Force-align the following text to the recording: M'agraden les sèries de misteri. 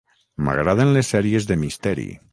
M'agraden 0.47 0.95
les 0.95 1.13
sèries 1.15 1.49
de 1.53 1.59
misteri. 1.65 2.11